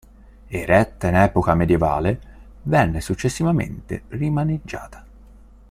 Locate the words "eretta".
0.47-1.09